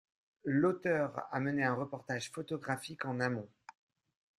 L'auteur 0.45 1.27
a 1.31 1.39
mené 1.39 1.63
un 1.63 1.75
reportage 1.75 2.31
photographique 2.31 3.05
en 3.05 3.19
amont. 3.19 3.47